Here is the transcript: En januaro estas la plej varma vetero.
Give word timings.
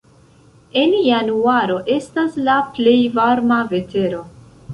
En 0.83 0.95
januaro 1.07 1.75
estas 1.97 2.39
la 2.49 2.57
plej 2.79 2.97
varma 3.19 3.61
vetero. 3.77 4.25